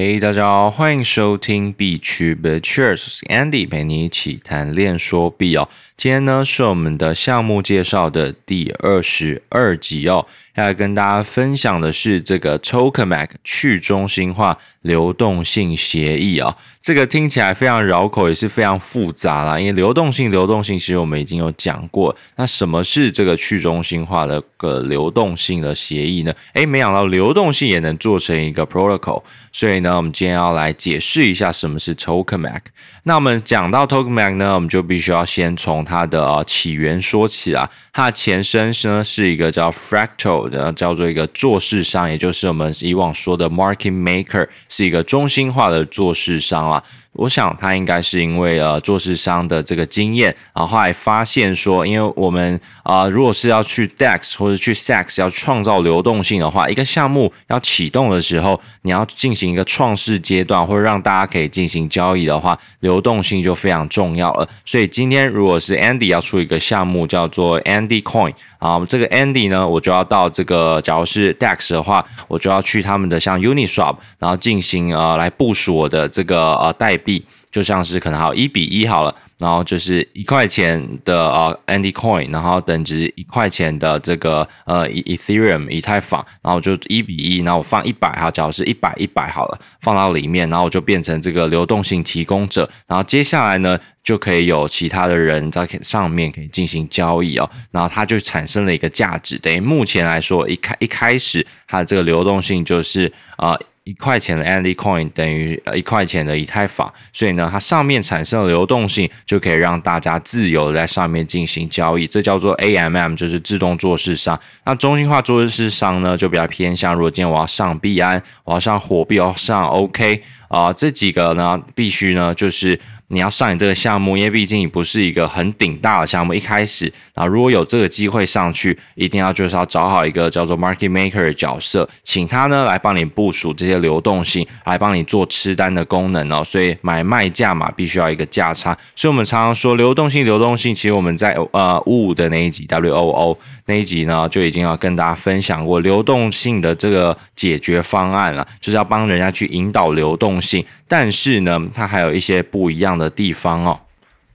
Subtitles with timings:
[0.00, 5.68] 嘿，大家好，欢迎收听 B 区 Bitchers，Andy 陪你一起谈恋说币哦。
[5.96, 10.24] 今天呢是我们的项目介绍的第二十二集哦，
[10.58, 16.56] 要跟大家分享的是这个 Tokamak 去中心化流动性协议啊、哦。
[16.80, 19.60] 这个听起来非常绕口，也是非常复杂啦。
[19.60, 22.14] 因为流动性，流动性其实我们已经有讲过。
[22.36, 26.32] 那什么是这个去中心化的个流动性的协议呢？
[26.54, 29.22] 诶，没想到流动性也能做成一个 protocol。
[29.52, 32.60] 所以呢，我们今天要来解释一下什么是 Tokamak。
[33.08, 37.70] 那我们讲到 Tokamak 呢，我们就必须要先从它的、起源说起啊。
[37.90, 46.84] 它的前身是呢是一个叫 Fractal 的，叫做一个做市商，也就是我们以往说的 Market Maker，是一个中心化的做市商啊。
[47.14, 64.48] 我想它应该是因为呃做市商的这个经验，然后后来发现说，因为我们啊、如果是要去 DEX 或者去 SEX 要创造流动性的话，一个项目要启动的时候，你要进行一个创世阶段，或者让大家可以进行交易的话，流动性就非常重要了。
[64.64, 68.32] 所以今天如果是 Andy 要出一个项目叫做 Andy Coin。
[68.58, 79.14] 啊，这个 Andy 呢，我就要到这个，假如是 DEX 的话，我就要去他们的像 Uniswap，然后进行呃来部署我的这个呃代币，就像是可能好一比一好了。
[79.38, 103.56] 然后就是一块钱的呃 Andy Coin，然后等值一块钱的这个呃 Ethereum 以太坊，然后就一比一，然后我放一百哈，假如是一百一百好了，放到里面，然后我就变成这个流动性提供者，然后接下来呢就可以有其他的人在上面可以进行交易哦，然后它就产生了一个价值，等于目前来说一开一开始它的这个流动性就是啊。
[103.88, 114.38] 一块钱的 Andy Coin 等于一块钱的以太坊，所以呢，它上面产生的流动性就可以让大家自由的在上面进行交易，这叫做 AMM，就是自动做市商。
[114.64, 122.78] 那中心化做市商呢，就比较偏向，如果今天我要上币安，我要上火币，我要上 OK 啊、呃，这几个呢，必须呢就是。
[123.10, 136.44] 你要上你这个项目，因为毕竟你不是一个很顶大的项目，一开始啊，如果有这个机会上去，一定要就是要找好一个叫做 market maker 的角色，请他呢来帮你部署这些流动性，来帮你做吃单的功能哦。
[136.44, 138.76] 所以买卖价码必须要一个价差。
[138.94, 150.62] 所以我们常常说流动性，流动性，其实我们在呃五五的那一集 W O O 那一集呢，就已经要跟大家分享过流动性的这个解决方案了，就是要帮人家去引导流动性。
[150.90, 153.80] 但是呢，它还有一些不一样的地方哦。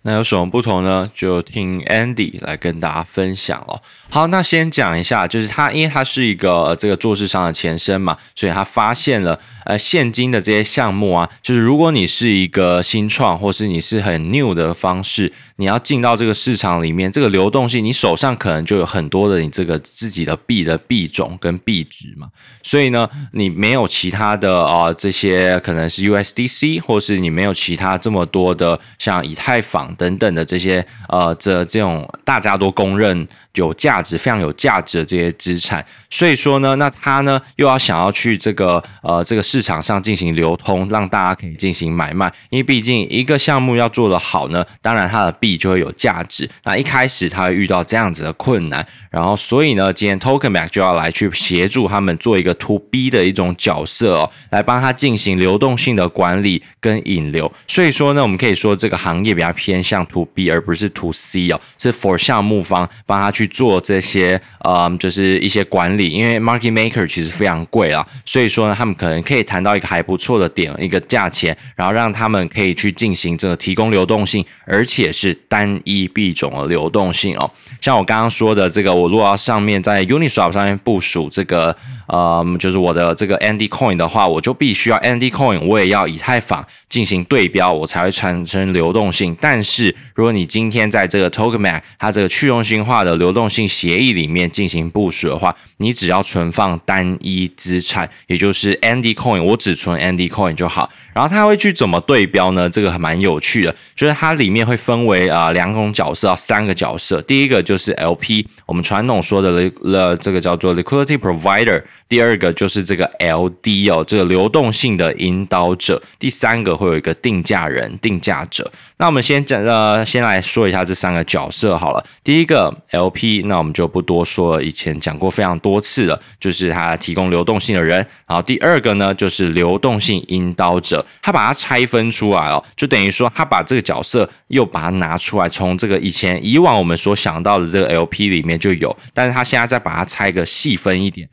[0.05, 1.09] 那有什么不同呢？
[1.15, 3.81] 就听 Andy 来跟大家分享哦。
[4.09, 22.27] 好，那先讲一下，就是他，因为他是一个、呃、这个做市商的前身嘛，所以他发现了呃现今的这些项目啊，就是如果你是一个新创，或是你是很 new 的方式，你要进到这个市场里面，这个流动性，你手上可能就有很多的你这个自己的币的币种跟币值嘛，
[22.61, 33.27] 所以呢，你没有其他的啊、这些可能是 USDC，或是你没有其他这么多的像以太坊等等的这些呃这这种大家都公认。
[33.55, 42.33] 有价值、非常有价值的这些资产，所以说呢，那他呢又要想要去这个呃这个市场上进行流通，让大家可以进行买卖。
[42.49, 46.49] 因为毕竟一个项目要做得好呢，当然它的币就会有价值。
[46.63, 57.53] 那一开始他会遇到这样子的困难，然后所以呢，今天 Token Mac 就要来去协助他们做一个 To B 的一种角色哦，来帮他进行流动性的管理跟引流。
[57.67, 63.43] 所以说呢，我们可以说这个行业比较偏向 To B 而不是 To C 哦，是 For 项目方帮他去。
[63.53, 77.51] 做这些，呃，就是一些管理，因为 market maker 其实非常贵啊，所以说呢，他们可能可以谈到一个还不错的点，一个价钱，然后让他们可以去进行这个提供流动性，而且是单一币种的流动性哦。
[77.79, 81.75] 像我刚刚说的这个，我如果要上面在 Uniswap 上面部署这个，
[82.07, 89.35] 呃，就是我的这个 Andy Coin 的话，我就必须要 Andy Coin，我也要以太坊进行对标，我才会产生流动性。
[89.39, 100.89] 但是如果你今天在这个 Tokamak 它这个去中心化的流动性协议里面进行部署的话，你只要存放单一资产，也就是 Andy Coin，我只存 Andy Coin 就好。
[101.13, 102.69] 然后它会去怎么对标呢？
[102.69, 107.21] 这个还蛮有趣的，就是它里面会分为啊、两种角色，三个角色。
[107.21, 111.83] 第一个就是 LP，我们传统说的了了这个叫做 Liquidity Provider。
[112.09, 115.99] 第二个就是这个 LD 哦，这个流动性的引导者。
[116.19, 118.71] 第三个会有一个定价人、定价者。
[118.97, 122.05] 那我们先讲呃，先来说一下这三个角色好了。
[122.23, 127.97] 第一个 LP，那我们就不多说了，以前讲过非常多次了，就是他提供流动性的人。
[128.27, 141.27] 然后第二个呢，就是流动性引导者，他把它拆分出来哦，就等于说他把这个角色又把它拿出来，从这个以前以往我们所想到的这个 LP 里面就有，但是他现在再把它拆个细分一点。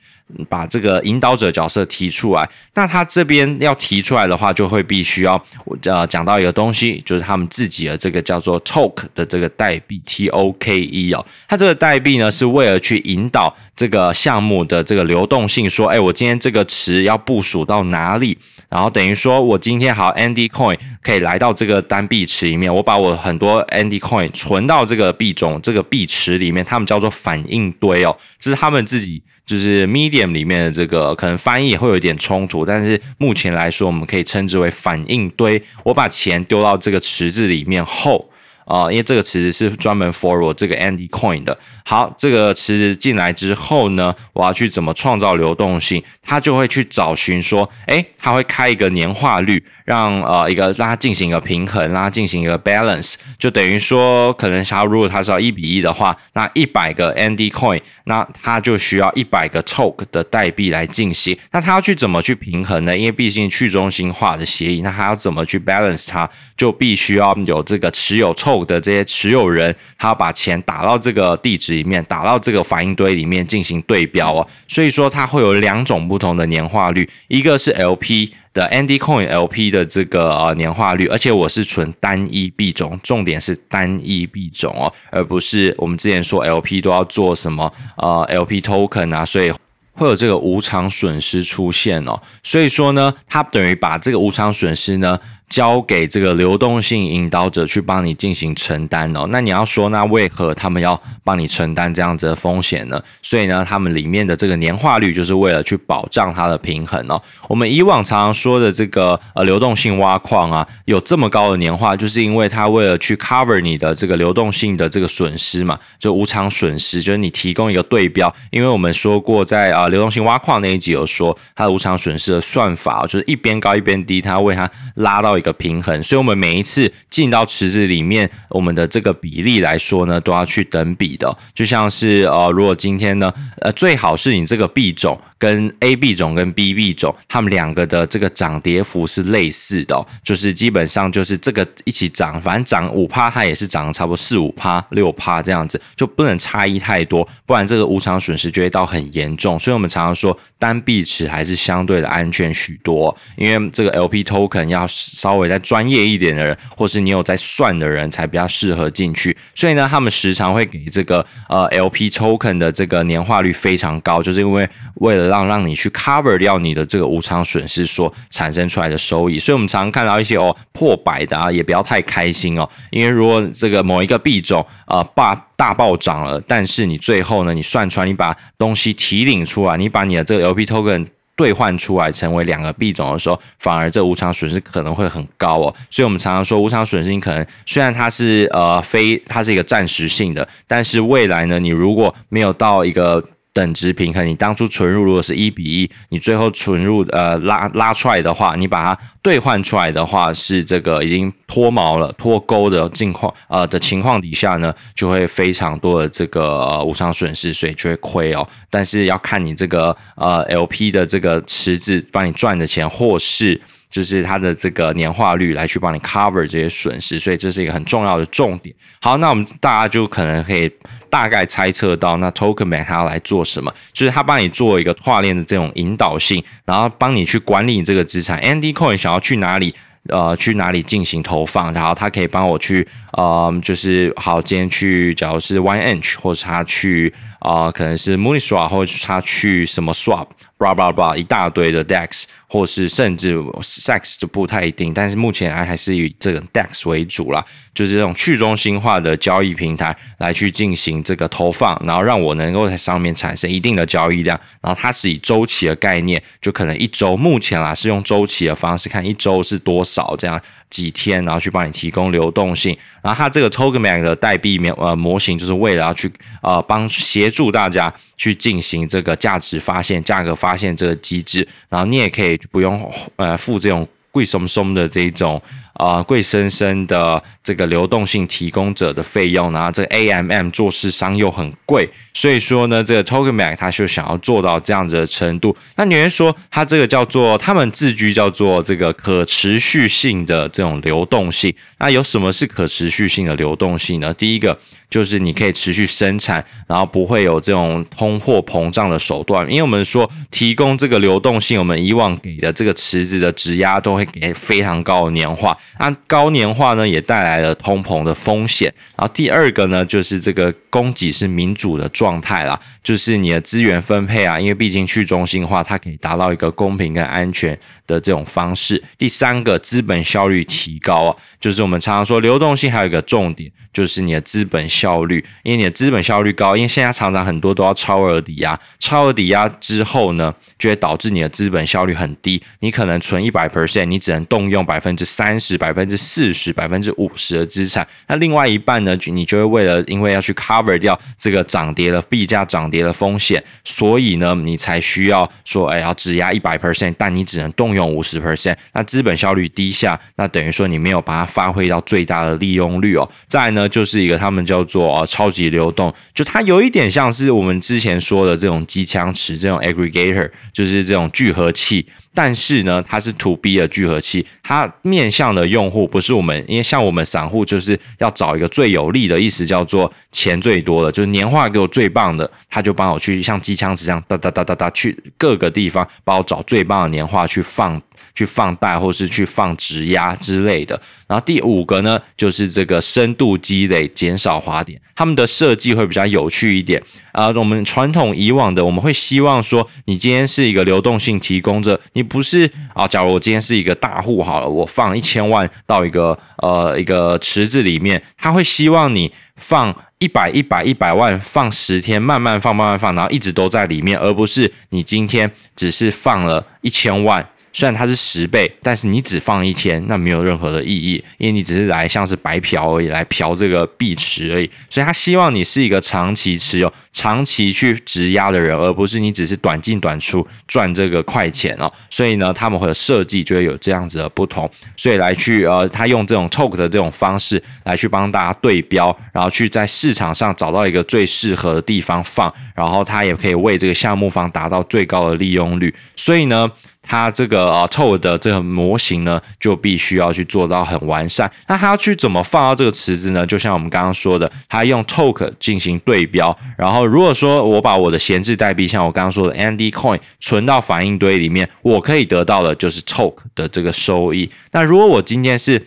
[0.48, 2.48] 把这个引导者角色提出来。
[2.74, 5.42] 那他这边要提出来的话，就会必须要
[5.84, 11.24] 呃讲到一个东西，就是他们自己的这个叫做 TOK 的这个代币 T O K E 哦。
[11.48, 18.38] 它这个代币呢，是为了去引导这个项目的这个流动性，说，哎，我今天这个池要部署到哪里？
[18.68, 35.60] 然后等于说我今天好 Andy Coin 可以来到这个单币池里面，我把我很多 Andy Coin 存到这个币种这个币池里面，他们叫做反应堆哦，这是他们自己就是 Medium 里面的这个可能翻译也会有一点冲突，但是目前来说我们可以称之为反应堆。
[35.82, 38.30] 我把钱丢到这个池子里面后。
[38.70, 41.58] 啊，因为这个池子是专门 for 我这个 Andy Coin 的。
[41.84, 46.00] 好，这个池子进来之后呢，我要去怎么创造流动性？
[46.22, 61.36] 它就会去找寻说，诶，它会开一个年化率，让呃一个让它进行一个平衡，让它进行一个 balance，就等于说，可能它如果它是要一比一的话，那一百个 Andy Coin，那它就需要一百个 Toke 的代币来进行。
[61.50, 62.96] 那它要去怎么去平衡呢？
[62.96, 74.46] 因为毕竟去中心化的协议，那它要怎么去 balance 它，就必须要有这个持有 Toke 的这些持有人，他要把钱打到这个地址里面，打到这个反应堆里面进行对标哦。
[74.66, 89.52] 所以说它会有两种不同的年化率，一个是 LP 的 Andy Coin LP 的这个呃年化率，而且我是纯单一币种，重点是单一币种哦，而不是我们之前说 LP 都要做什么呃 LP Token 啊，所以
[89.92, 92.20] 会有这个无偿损失出现哦。
[92.42, 95.18] 所以说呢，它等于把这个无偿损失呢。
[95.50, 99.26] 交给这个流动性引导者去帮你进行承担哦。
[99.30, 103.02] 那你要说，那为何他们要帮你承担这样子的风险呢？
[103.20, 107.20] 所以呢，他们里面的这个年化率就是为了去保障它的平衡哦。
[107.48, 118.32] 我们以往常常说的这个呃流动性挖矿啊，有这么高的年化，就是因为它为了去 cover 你的这个流动性的这个损失嘛，就无偿损失，就是你提供一个对标。
[118.52, 125.39] 因为我们说过，在啊流动性挖矿那一集有说，它的无偿损失的算法就是一边高一边低，它为它拉到。
[125.40, 131.36] 一个平衡，所以我们每一次进到池子里面，我们的这个比例来说呢，都要去等比的。
[131.52, 133.32] 就像是呃，如果今天呢，
[133.62, 149.58] 呃，最好是你这个币种跟 A 币种跟 B 币种，它们两个的这个涨跌幅是类似的，就是基本上就是这个一起涨，反正涨五趴，它也是涨差不多四五趴、六趴这样子，就不能差异太多，不然这个无偿损失就会到很严重。
[149.58, 155.29] 所以我们常常说，单币池还是相对的安全许多，因为这个 LP token 要稍。
[155.30, 159.36] 稍微再专业一点的人，或是你有在算的人，才比较适合进去。
[159.54, 169.38] 所以呢，他们时常会给这个呃 LP token 的这个年化率非常高，就是因为为了让让你去 cover 掉你的这个无偿损失所产生出来的收益。
[169.38, 181.06] 所以我们常常看到一些哦破百的啊，也不要太开心哦，因为如果这个某一个币种呃大大暴涨了，但是你最后呢，你算出来，你把东西提领出来，你把你的这个 LP token
[181.40, 185.74] 兑换出来成为两个币种的时候，反而这无偿损失可能会很高哦。
[185.88, 193.24] 所以，我们常常说无偿损失，你可能虽然它是呃非它是一个暂时性的，但是未来呢，你如果没有到一个。
[193.52, 208.46] 等值平衡，你当初存入如果是一比一，你最后存入呃拉拉出来的话，你把它兑换出来的话是这个已经脱毛了脱钩的境况呃的情况底下呢，就会非常多的这个、呃、无偿损失，所以就会亏哦。
[208.70, 213.60] 但是要看你这个呃 LP 的这个池子帮你赚的钱，或是。
[213.90, 218.74] 就是它的这个年化率来去帮你 cover 这些损失，所以这是一个很重要的重点。
[219.00, 220.70] 好，那我们大家就可能可以
[221.10, 223.74] 大概猜测到，那 Tokenbank 它要来做什么？
[223.92, 228.40] 就是它帮你做一个跨链的这种引导性，然后帮你去管理你这个资产。
[228.40, 229.74] Andy Coin 想要去哪里？
[230.08, 231.74] 呃，去哪里进行投放？
[231.74, 237.12] 然后它可以帮我去，呃，就是好，今天去，假如是 One Inch 或者他去。
[237.40, 247.44] 啊、可能是 Mooniswap 或者他去什么 Swap，blah blah blah 一大堆的 DEX，或是甚至 SEX 就不太一定，但是目前还还是以这个 DEX 为主啦，
[247.74, 260.40] 就是这种去中心化的交易平台来去进行这个投放，然后让我能够在上面产生一定的交易量，然后它是以周期的概念，就可能一周目前啦是用周期的方式看一周是多少这样。
[260.70, 266.10] 几天，然后去帮你提供流动性，然后它这个 Tokenbank 的代币模呃模型，就是为了要去
[266.40, 275.42] 呃帮协助大家去进行这个价值发现、价格发现这个机制，然后你也可以不用呃付这种贵松松的这种。
[275.74, 285.56] 啊，贵生生的这个流动性提供者的费用，然后这个 AMM 做市商又很贵，所以说呢，这个 Tokenbank 它就想要做到这样子的程度。
[285.76, 291.54] 那纽约说，它这个叫做他们自居叫做这个可持续性的这种流动性。
[291.78, 294.12] 那有什么是可持续性的流动性呢？
[294.12, 294.58] 第一个，
[294.90, 299.48] 就是你可以持续生产，然后不会有这种通货膨胀的手段。
[299.50, 308.72] 因为我们说提供这个流动性，我们以往给的这个池子的质押都会给非常高的年化，那高年化呢也带来了通膨的风险。
[308.96, 318.82] 然后第二个呢就是这个供给是民主的状态啦，就是你的资源分配啊，因为毕竟去中心化，它可以达到一个公平跟安全的这种方式。
[318.98, 353.08] 第三个资本效率提高啊，就是我们常常说流动性还有一个重点，就是你的资本效率，因为你的资本效率高，因为现在常常很多都要超额抵押，超额抵押之后呢，就会导致你的资本效率很低，你可能存一百 percent，你只能动用百分之三十、百分之四十、百分之五十的资产，那另外一半呢，你就会为了因为要去 cover 掉这个涨跌的币价涨跌的风险，所以呢，你才需要说，哎，要质押一百 percent，但你只能动用五十 percent，那资本效率低下，那等于说你没有把它发挥到最大的利用率哦。
[353.28, 361.86] 再来呢，就是一个他们叫做呃超级流动，就它有一点像是我们之前说的这种机枪池这种 aggregator，就是这种聚合器。
[362.12, 377.80] 但是呢，它是 to B 的聚合器，它面向的用户不是我们，因为像我们散户就是要找一个最有利的意思，叫做钱最多的，就是年化给我最棒的，他就帮我去像机枪池这样哒哒哒哒哒去各个地方帮我找最棒的年化去放。
[378.14, 387.28] 去放贷或是去放质押之类的，然后第五个呢，就是这个深度积累，减少滑点，他们的设计会比较有趣一点啊。
[387.36, 392.86] 我们传统以往的，我们会希望说，你今天是一个流动性提供者，你不是啊。
[392.86, 407.26] 假如我今天是一个大户好了，我放一千万到一个呃一个池子里面，他会希望你放一百一百一百万，放十天，慢慢放慢慢放，然后一直都在里面，而不是你今天只是放了一千万。
[407.52, 414.50] 虽然它是十倍，但是你只放一天，那没有任何的意义，因为你只是来像是白嫖而已，来嫖这个币池而已。
[414.68, 421.70] 所以他希望你是一个长期持有、长期去质押的人，而不是你只是短进短出赚这个快钱哦。
[421.90, 435.74] 所以呢，他们会有设计就会有这样子的不同，所以来去呃，他用这种 tok 的这种方式来去帮大家对标，然后去在市场上找到一个最适合的地方放，然后他也可以为这个项目方达到最高的利用率。
[435.96, 436.50] 所以呢。
[436.90, 441.30] 它这个啊 token 的这个模型呢，就必须要去做到很完善。
[441.46, 443.24] 那它要去怎么放到这个池子呢？
[443.24, 446.36] 就像我们刚刚说的，它用 token 进行对标。
[446.58, 454.28] 然后如果说我把我的闲置代币，像我刚刚说的 Andy Coin 存到反应堆里面，我可以得到的就是 token 的这个收益。
[454.50, 455.64] 那如果我今天是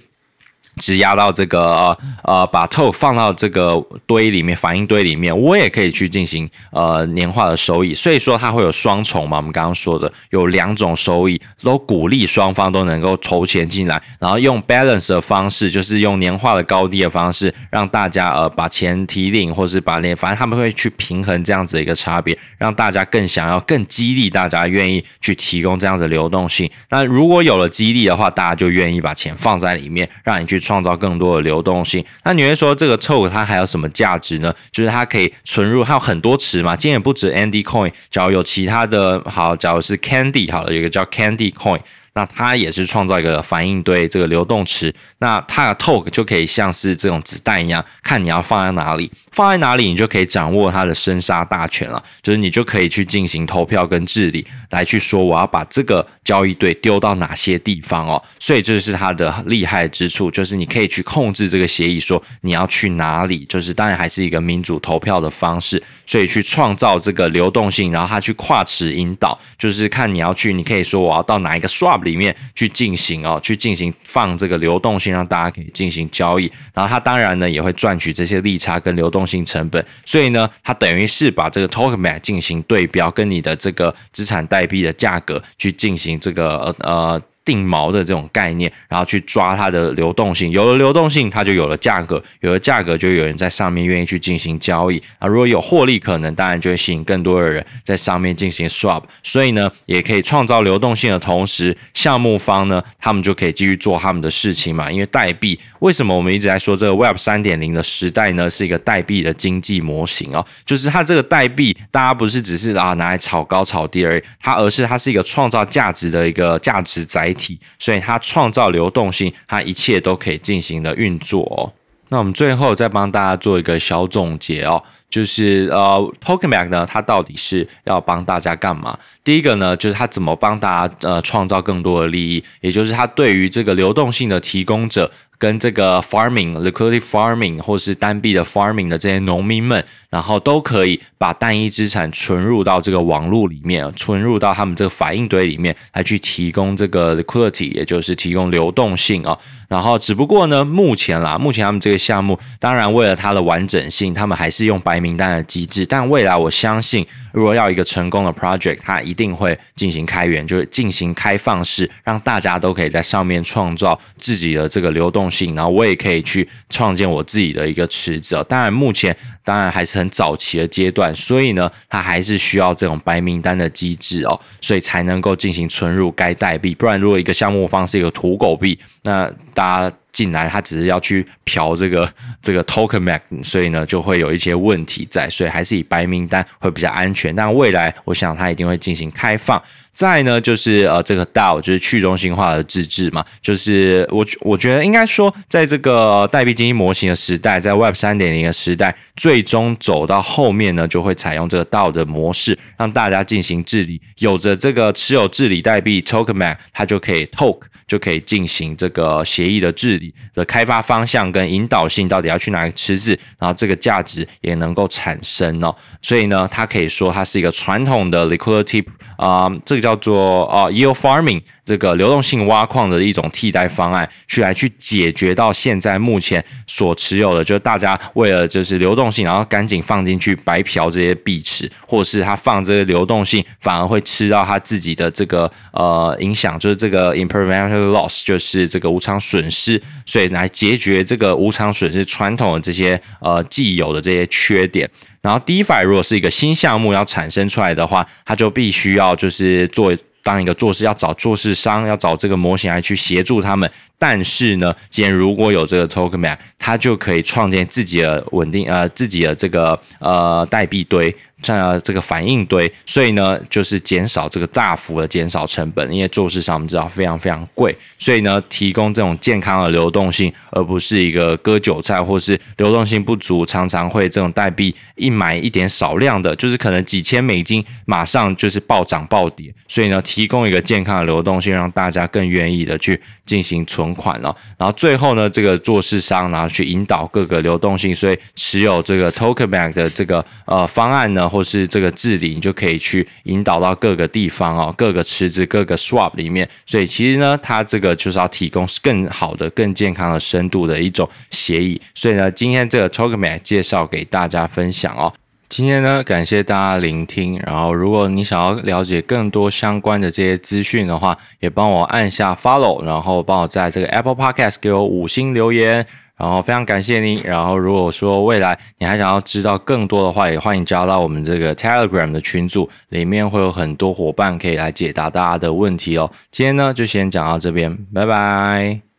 [0.77, 7.93] 质押到这个呃，把 tok 放到这个堆里面，反应堆里面，我也可以去进行呃年化的收益。
[7.93, 26.67] 所以说它会有双重嘛，我们刚刚说的有两种收益，都鼓励双方都能够筹钱进来，然后用 balance 的方式，就是用年化的高低的方式，让大家呃把钱提领，或是把那反正他们会去平衡这样子的一个差别，让大家更想要，更激励大家愿意去提供这样子流动性。
[26.89, 30.62] 那如果有了激励的话，大家就愿意把钱放在里面，让你去。
[30.63, 32.03] 创造更多的流动性。
[32.23, 34.53] 那你会说这个 token 它还有什么价值呢？
[34.71, 36.75] 就是它可以存入，它有很多池嘛。
[36.75, 41.81] 今天也不止 Andy Coin，假如有其他的，好，假如是 Candy，好了，有一个叫 Candy Coin。
[42.15, 44.93] 那它也是创造一个反应堆，这个流动池。
[45.17, 52.03] 那它的 token 就可以像是这种子弹一样，看你要放在哪里，放在哪里你就可以掌握它的生杀大权了。
[52.21, 58.21] 就是你就可以去进行投票跟治理，来去说我要把这个交易对丢到哪些地方哦。
[58.37, 63.43] 所以这是它的厉害之处，就是你可以去控制这个协议，说你要去哪里。
[63.49, 72.03] 就是当然还是一个民主投票的方式，所以去创造这个流动性，然后它去跨池引导，就是看你要去，你可以说我要到哪一个 swap。
[72.03, 76.51] 里面去进行哦，去进行放这个流动性，让大家可以进行交易。
[76.73, 79.85] 然后它当然呢也会赚取这些利差跟流动性成本。
[80.03, 87.21] 所以呢，它等于是把这个 token 进行对标，跟你的这个资产代币的价格去进行这个呃。
[87.43, 95.27] 定锚的这种概念，然后去抓它的流动性，有了流动性，它就有了价格，有了价格，就有人在上面愿意去进行交易啊。
[95.27, 99.03] 如果有获利可能，当然就会吸引更多的人在上面进行 swap。
[99.21, 104.89] 所以呢，也可以创造流动性的同时，项目方呢，他们就可以继续做他们的事情嘛。
[104.89, 108.49] 因为代币，为什么我们一直在说这个 Web 三点零的时代呢？
[108.53, 117.59] 是一个代币的经济模型哦，就是它这个代币，大家不是只是啊拿来炒高炒低而已，它而是它是一个创造价值的一个价值载体。
[117.79, 121.73] 所以它创造流动性，它一切都可以进行的运作哦。
[122.09, 128.97] 那我们最后再帮大家做一个小总结哦，就是呃，Token Bank 呢，它到底是要帮大家干嘛？
[129.23, 135.09] 第一个呢，就是它怎么帮大家呃创造更多的利益，也就是它对于这个流动性的提供者。
[135.43, 149.37] 跟这个 farming、liquidity farming 或是单币的 farming 的这些农民们，然后都可以把单一资产存入到这个网络里面，存入到他们这个反应堆里面，来去提供这个 liquidity，也就是提供流动性啊。
[149.73, 155.83] 然后只不过呢，目前啦，目前他们这个项目，当然为了它的完整性，他们还是用白名单的机制。
[155.83, 168.45] 但未来我相信，如果要一个成功的 project，它一定会进行开源，就是进行开放式，让大家都可以在上面创造自己的这个流动性，然后我也可以去创建我自己的一个池子。
[168.47, 176.75] 当然，目前当然还是很早期的阶段，所以呢，它还是需要这种白名单的机制哦，所以才能够进行存入该代币。
[176.75, 187.35] 不然，如果一个项目方是一个土狗币，那大他进来，他只是要去嫖这个 这个 token mac，所以呢就会有一些问题在，所以还是以白名单会比较安全。
[187.35, 189.61] 但未来我想他一定会进行开放。
[189.93, 204.01] 再呢就是呃这个 DAO 就是去中心化的自治嘛，就是我我觉得应该说，在这个代币经济模型的时代，在 Web 三点零的时代，最终走到后面呢，就会采用这个 DAO 的模式，让大家进行治理。
[204.17, 207.59] 有着这个持有治理代币 tokamak，它就可以 Tok。
[207.85, 215.75] 就可以进行这个协议的治理的开发方向跟引导性，到底要去哪个池子，然后这个价值也能够产生哦。
[216.03, 218.85] 所以呢，它可以说它是一个传统的 liquidity
[219.17, 221.41] 啊、呃，这个叫做啊、呃、yield farming。
[221.65, 244.89] 这个流动性挖矿的一种替代方案，去来去解决到现在目前所持有的，就是大家为了就是流动性，然后赶紧放进去白嫖这些币池，或者是他放这个流动性反而会吃到他自己的这个呃影响，就是这个 impermanent loss，就是这个无偿损失，所以来解决这个无偿损失传统的这些呃既有的这些缺点。
[245.23, 249.91] 然后 DeFi 如果是一个新项目要产生出来的话，它就必须要就是做。
[250.25, 253.69] 当一个做事要找做事商，要找这个模型来去协助他们。
[253.99, 261.13] 但是呢，既然如果有这个 Token Man，它就可以创建自己的稳定呃自己的这个呃代币堆。
[261.43, 291.29] 像这个反应堆，所以呢，就是减少这个大幅的减少成本，因为做市上我们知道非常非常贵，所以呢，提供这种健康的流动性，而不是一个割韭菜或是流动性不足，常常会这种代币一买一点少量的，就是可能几千美金，马上就是暴涨暴跌，所以呢，提供一个健康的流动性，让大家更愿意的去进行存款了，然后最后呢，这个做市商然后去引导各个流动性，所以持有这个 tokamak 的这个呃方案呢。
[291.33, 296.47] 或是这个治理，你就可以去引导到各个地方哦，各个池子、各个 swap 里面。
[296.67, 301.81] 所以其实呢，它这个就是要提供更好的、更健康的深度的一种协议。
[301.95, 305.11] 所以呢，今天这个 tokamak 介绍给大家分享哦。
[305.49, 307.39] 今天呢，感谢大家聆听。
[307.45, 315.85] 然后，如果你想要了解更多相关的这些资讯的话，也帮我按下 follow，然后帮我在这个 Apple Podcast 给我五星留言。
[316.17, 317.21] 然后非常感谢你。
[317.23, 326.09] 然后如果说未来你还想要知道更多的话，也欢迎加到我们这个 Telegram 的群组，里面会有很多伙伴可以来解答大家的问题哦。
[326.31, 328.92] 今天呢就先讲到这边，拜拜。